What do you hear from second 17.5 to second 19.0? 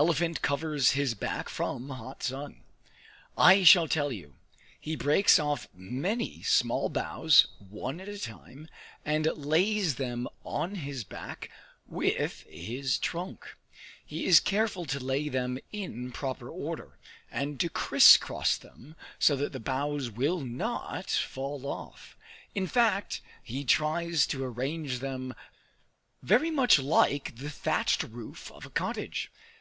to criss cross them,